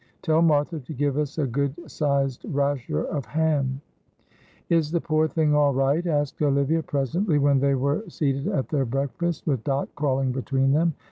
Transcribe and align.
Tell 0.23 0.41
Martha 0.41 0.79
to 0.79 0.93
give 0.95 1.15
us 1.19 1.37
a 1.37 1.45
good 1.45 1.75
sized 1.85 2.43
rasher 2.45 3.03
of 3.03 3.23
ham." 3.25 3.81
"Is 4.67 4.89
the 4.89 4.99
poor 4.99 5.27
thing 5.27 5.53
all 5.53 5.75
right," 5.75 6.03
asked 6.07 6.41
Olivia 6.41 6.81
presently, 6.81 7.37
when 7.37 7.59
they 7.59 7.75
were 7.75 8.09
seated 8.09 8.47
at 8.47 8.69
their 8.69 8.85
breakfast, 8.85 9.45
with 9.45 9.63
Dot 9.63 9.89
crawling 9.93 10.31
between 10.31 10.71
them. 10.71 10.95